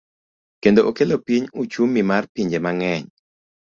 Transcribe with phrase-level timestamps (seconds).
[0.63, 3.03] Kendo okelo piny uchumi mar pinje mang'eny.